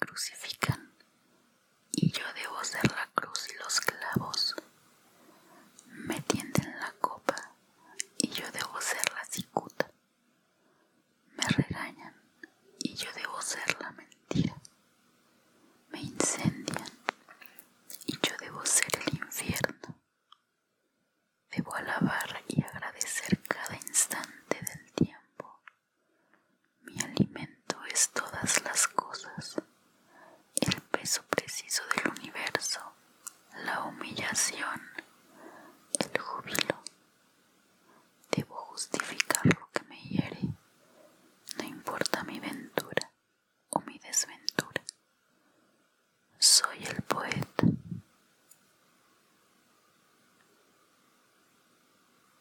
[0.00, 0.92] crucifican
[1.92, 4.56] y yo debo ser la cruz y los clavos.
[5.86, 7.36] Me tienden la copa
[8.18, 9.90] y yo debo ser la cicuta.
[11.36, 12.14] Me regañan
[12.78, 14.56] y yo debo ser la mentira.
[15.90, 16.90] Me incendian
[18.06, 19.96] y yo debo ser el infierno.
[21.50, 22.42] Debo alabar
[31.50, 32.80] preciso del universo,
[33.64, 34.89] la humillación